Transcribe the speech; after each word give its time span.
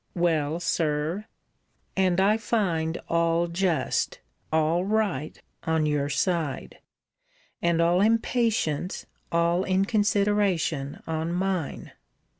Well, 0.15 0.59
Sir. 0.59 1.25
And 1.95 2.19
I 2.19 2.35
find 2.35 2.99
all 3.07 3.45
just, 3.47 4.19
all 4.51 4.83
right, 4.83 5.39
on 5.61 5.85
your 5.85 6.09
side; 6.09 6.79
and 7.61 7.79
all 7.79 8.01
impatience, 8.01 9.05
all 9.31 9.63
inconsideration 9.63 11.03
on 11.05 11.31
mine. 11.31 11.91